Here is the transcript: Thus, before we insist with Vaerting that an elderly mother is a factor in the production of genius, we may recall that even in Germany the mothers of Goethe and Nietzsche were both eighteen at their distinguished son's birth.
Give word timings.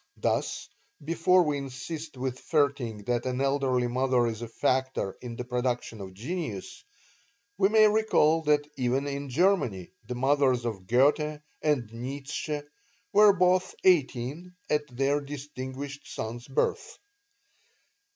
Thus, 0.17 0.67
before 1.05 1.43
we 1.43 1.59
insist 1.59 2.17
with 2.17 2.39
Vaerting 2.39 3.05
that 3.05 3.27
an 3.27 3.39
elderly 3.39 3.85
mother 3.85 4.25
is 4.25 4.41
a 4.41 4.47
factor 4.47 5.15
in 5.21 5.35
the 5.35 5.45
production 5.45 6.01
of 6.01 6.15
genius, 6.15 6.83
we 7.59 7.69
may 7.69 7.87
recall 7.87 8.41
that 8.45 8.65
even 8.77 9.05
in 9.05 9.29
Germany 9.29 9.91
the 10.07 10.15
mothers 10.15 10.65
of 10.65 10.87
Goethe 10.87 11.41
and 11.61 11.93
Nietzsche 11.93 12.61
were 13.13 13.31
both 13.33 13.75
eighteen 13.83 14.55
at 14.71 14.87
their 14.87 15.21
distinguished 15.21 16.11
son's 16.11 16.47
birth. 16.47 16.97